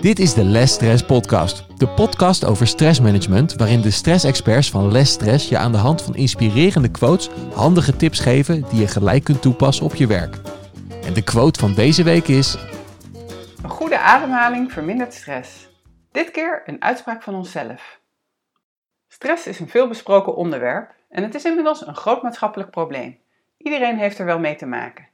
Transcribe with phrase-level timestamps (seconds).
[0.00, 1.78] Dit is de Less Stress Podcast.
[1.78, 6.16] De podcast over stressmanagement, waarin de stressexperts van Less Stress je aan de hand van
[6.16, 10.36] inspirerende quotes handige tips geven die je gelijk kunt toepassen op je werk.
[11.04, 12.56] En de quote van deze week is:
[13.62, 15.68] Een goede ademhaling vermindert stress.
[16.12, 18.00] Dit keer een uitspraak van onszelf.
[19.08, 23.18] Stress is een veelbesproken onderwerp en het is inmiddels een groot maatschappelijk probleem.
[23.58, 25.08] Iedereen heeft er wel mee te maken.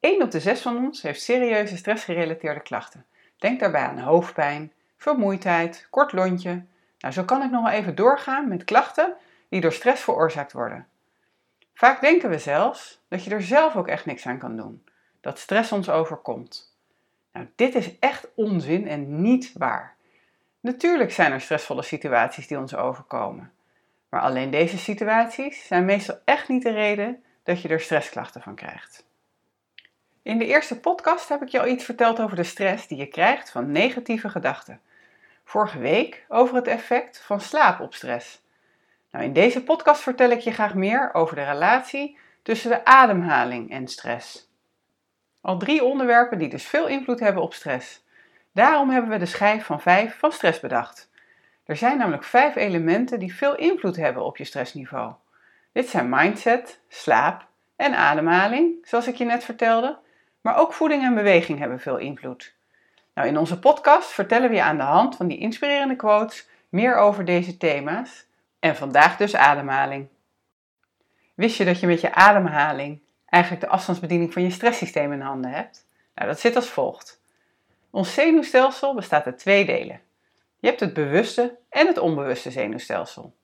[0.00, 3.06] 1 op de 6 van ons heeft serieuze stressgerelateerde klachten.
[3.38, 6.64] Denk daarbij aan hoofdpijn, vermoeidheid, kort lontje.
[6.98, 9.14] Nou, zo kan ik nog wel even doorgaan met klachten
[9.48, 10.86] die door stress veroorzaakt worden.
[11.74, 14.84] Vaak denken we zelfs dat je er zelf ook echt niks aan kan doen,
[15.20, 16.76] dat stress ons overkomt.
[17.32, 19.96] Nou, dit is echt onzin en niet waar.
[20.60, 23.52] Natuurlijk zijn er stressvolle situaties die ons overkomen.
[24.08, 28.54] Maar alleen deze situaties zijn meestal echt niet de reden dat je er stressklachten van
[28.54, 29.06] krijgt.
[30.28, 33.06] In de eerste podcast heb ik je al iets verteld over de stress die je
[33.06, 34.80] krijgt van negatieve gedachten.
[35.44, 38.42] Vorige week over het effect van slaap op stress.
[39.10, 43.70] Nou, in deze podcast vertel ik je graag meer over de relatie tussen de ademhaling
[43.70, 44.50] en stress.
[45.40, 48.04] Al drie onderwerpen die dus veel invloed hebben op stress.
[48.52, 51.10] Daarom hebben we de schijf van 5 van stress bedacht.
[51.64, 55.12] Er zijn namelijk vijf elementen die veel invloed hebben op je stressniveau.
[55.72, 60.06] Dit zijn mindset, slaap en ademhaling, zoals ik je net vertelde.
[60.40, 62.54] Maar ook voeding en beweging hebben veel invloed.
[63.14, 66.96] Nou, in onze podcast vertellen we je aan de hand van die inspirerende quotes meer
[66.96, 68.26] over deze thema's.
[68.58, 70.08] En vandaag dus ademhaling.
[71.34, 75.50] Wist je dat je met je ademhaling eigenlijk de afstandsbediening van je stresssysteem in handen
[75.50, 75.86] hebt?
[76.14, 77.20] Nou, dat zit als volgt.
[77.90, 80.00] Ons zenuwstelsel bestaat uit twee delen.
[80.58, 83.34] Je hebt het bewuste en het onbewuste zenuwstelsel.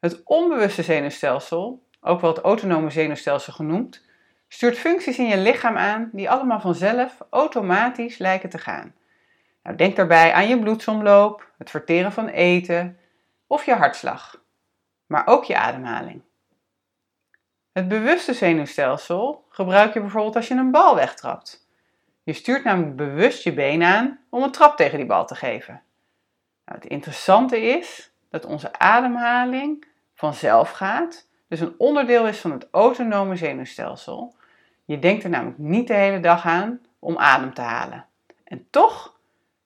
[0.00, 4.06] Het onbewuste zenuwstelsel, ook wel het autonome zenuwstelsel genoemd,
[4.48, 8.94] stuurt functies in je lichaam aan die allemaal vanzelf automatisch lijken te gaan.
[9.62, 12.98] Nou, denk daarbij aan je bloedsomloop, het verteren van eten
[13.46, 14.42] of je hartslag,
[15.06, 16.22] maar ook je ademhaling.
[17.72, 21.66] Het bewuste zenuwstelsel gebruik je bijvoorbeeld als je een bal wegtrapt.
[22.22, 25.82] Je stuurt namelijk bewust je been aan om een trap tegen die bal te geven.
[26.64, 32.68] Nou, het interessante is dat onze ademhaling vanzelf gaat, dus een onderdeel is van het
[32.70, 34.36] autonome zenuwstelsel.
[34.88, 38.06] Je denkt er namelijk niet de hele dag aan om adem te halen.
[38.44, 39.18] En toch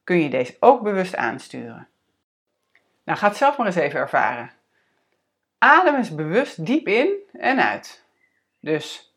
[0.05, 1.89] kun je deze ook bewust aansturen.
[3.05, 4.51] Nou, ga het zelf maar eens even ervaren.
[5.59, 8.05] Adem eens bewust diep in en uit.
[8.61, 9.15] Dus.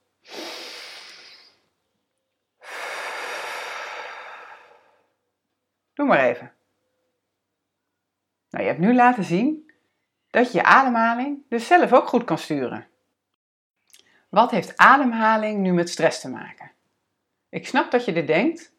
[5.94, 6.54] Doe maar even.
[8.50, 9.72] Nou, je hebt nu laten zien
[10.30, 12.88] dat je je ademhaling dus zelf ook goed kan sturen.
[14.36, 16.72] Wat heeft ademhaling nu met stress te maken?
[17.50, 18.74] Ik snap dat je dit denkt,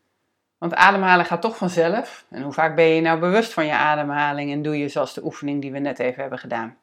[0.59, 2.27] want ademhalen gaat toch vanzelf.
[2.31, 5.25] En hoe vaak ben je nou bewust van je ademhaling en doe je zoals de
[5.25, 6.79] oefening die we net even hebben gedaan?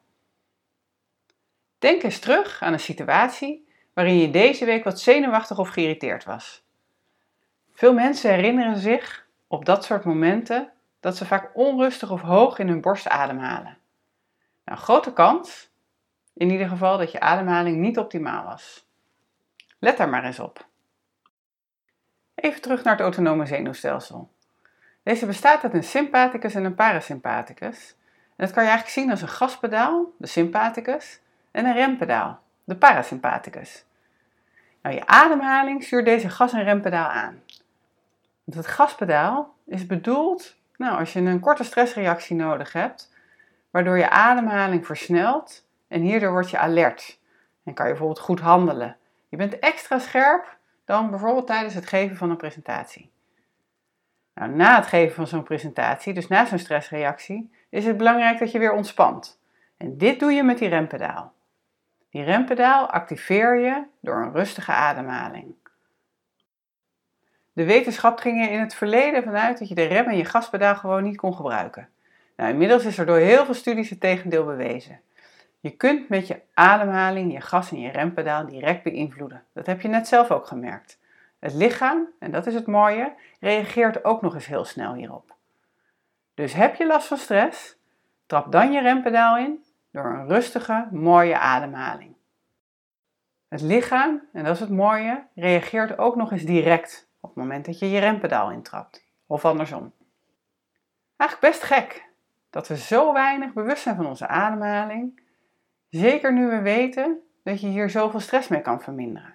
[1.78, 6.64] Denk eens terug aan een situatie waarin je deze week wat zenuwachtig of geïrriteerd was.
[7.72, 12.68] Veel mensen herinneren zich op dat soort momenten dat ze vaak onrustig of hoog in
[12.68, 13.78] hun borst ademhalen.
[14.64, 15.72] Nou, grote kans
[16.34, 18.86] in ieder geval dat je ademhaling niet optimaal was.
[19.78, 20.66] Let daar maar eens op.
[22.34, 24.32] Even terug naar het autonome zenuwstelsel.
[25.02, 27.96] Deze bestaat uit een sympathicus en een parasympathicus.
[28.36, 32.76] En dat kan je eigenlijk zien als een gaspedaal, de sympathicus, en een rempedaal, de
[32.76, 33.84] parasympathicus.
[34.82, 37.42] Nou, je ademhaling stuurt deze gas- en rempedaal aan.
[38.44, 43.12] Want het gaspedaal is bedoeld nou, als je een korte stressreactie nodig hebt,
[43.70, 47.20] waardoor je ademhaling versnelt en hierdoor word je alert
[47.64, 48.96] en kan je bijvoorbeeld goed handelen.
[49.28, 53.12] Je bent extra scherp dan bijvoorbeeld tijdens het geven van een presentatie.
[54.34, 58.50] Nou, na het geven van zo'n presentatie, dus na zo'n stressreactie, is het belangrijk dat
[58.50, 59.40] je weer ontspant.
[59.76, 61.32] En dit doe je met die rempedaal.
[62.10, 65.54] Die rempedaal activeer je door een rustige ademhaling.
[67.52, 70.76] De wetenschap ging er in het verleden vanuit dat je de rem en je gaspedaal
[70.76, 71.88] gewoon niet kon gebruiken.
[72.36, 75.00] Nou, inmiddels is er door heel veel studies het tegendeel bewezen.
[75.64, 79.44] Je kunt met je ademhaling je gas- en je rempedaal direct beïnvloeden.
[79.52, 81.00] Dat heb je net zelf ook gemerkt.
[81.38, 85.34] Het lichaam, en dat is het mooie, reageert ook nog eens heel snel hierop.
[86.34, 87.76] Dus heb je last van stress?
[88.26, 92.14] Trap dan je rempedaal in door een rustige, mooie ademhaling.
[93.48, 97.64] Het lichaam, en dat is het mooie, reageert ook nog eens direct op het moment
[97.64, 99.04] dat je je rempedaal intrapt.
[99.26, 99.92] Of andersom.
[101.16, 102.08] Eigenlijk best gek
[102.50, 105.22] dat we zo weinig bewust zijn van onze ademhaling
[105.94, 109.34] Zeker nu we weten dat je hier zoveel stress mee kan verminderen.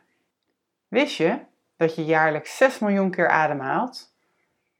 [0.87, 1.39] Wist je
[1.77, 4.13] dat je jaarlijks 6 miljoen keer ademhaalt?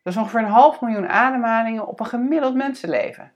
[0.02, 3.32] Dat is ongeveer een half miljoen ademhalingen op een gemiddeld mensenleven.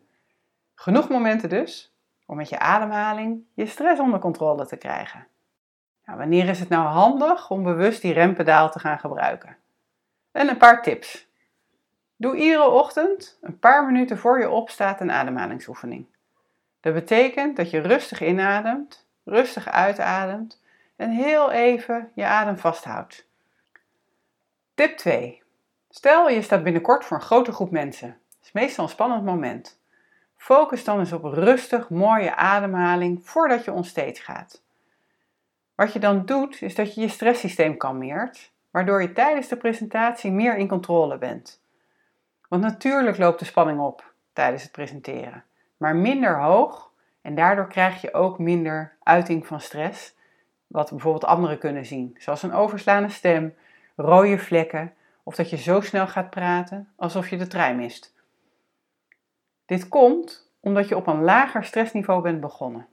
[0.76, 1.96] Genoeg momenten dus
[2.26, 5.28] om met je ademhaling je stress onder controle te krijgen.
[6.06, 9.58] Nou, wanneer is het nou handig om bewust die rempedaal te gaan gebruiken?
[10.32, 11.28] En een paar tips.
[12.16, 16.13] Doe iedere ochtend een paar minuten voor je opstaat een ademhalingsoefening.
[16.84, 20.62] Dat betekent dat je rustig inademt, rustig uitademt
[20.96, 23.28] en heel even je adem vasthoudt.
[24.74, 25.44] Tip 2.
[25.90, 28.08] Stel je staat binnenkort voor een grote groep mensen.
[28.08, 29.80] Dat is meestal een spannend moment.
[30.38, 34.64] Focus dan eens op rustig, mooie ademhaling voordat je onstage gaat.
[35.76, 40.32] Wat je dan doet, is dat je je stresssysteem kalmeert, waardoor je tijdens de presentatie
[40.32, 41.62] meer in controle bent.
[42.48, 45.44] Want natuurlijk loopt de spanning op tijdens het presenteren,
[45.84, 46.92] maar minder hoog
[47.22, 50.16] en daardoor krijg je ook minder uiting van stress,
[50.68, 53.56] wat bijvoorbeeld anderen kunnen zien, zoals een overslaande stem,
[53.96, 54.94] rode vlekken
[55.24, 58.14] of dat je zo snel gaat praten alsof je de trein mist.
[59.66, 62.88] Dit komt omdat je op een lager stressniveau bent begonnen.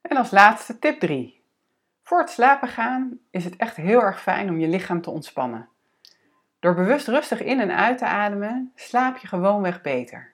[0.00, 1.42] En als laatste tip 3.
[2.02, 5.68] Voor het slapen gaan is het echt heel erg fijn om je lichaam te ontspannen.
[6.58, 10.29] Door bewust rustig in en uit te ademen, slaap je gewoonweg beter.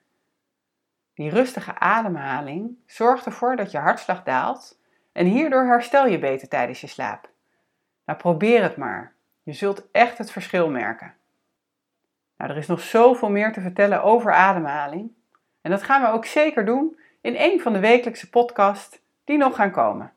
[1.17, 4.81] Die rustige ademhaling zorgt ervoor dat je hartslag daalt
[5.13, 7.31] en hierdoor herstel je beter tijdens je slaap.
[8.05, 9.15] Nou, probeer het maar.
[9.43, 11.15] Je zult echt het verschil merken.
[12.37, 15.13] Nou, er is nog zoveel meer te vertellen over ademhaling.
[15.61, 19.55] En dat gaan we ook zeker doen in een van de wekelijkse podcasts die nog
[19.55, 20.13] gaan komen.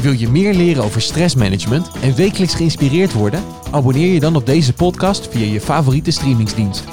[0.00, 3.42] Wil je meer leren over stressmanagement en wekelijks geïnspireerd worden?
[3.70, 6.84] Abonneer je dan op deze podcast via je favoriete streamingsdienst.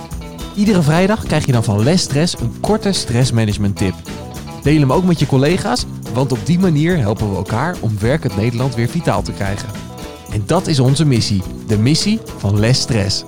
[0.56, 3.94] Iedere vrijdag krijg je dan van Les Stress een korte stressmanagement tip.
[4.63, 8.36] Deel hem ook met je collega's, want op die manier helpen we elkaar om werkend
[8.36, 9.69] Nederland weer vitaal te krijgen.
[10.31, 13.24] En dat is onze missie, de missie van Les Stress.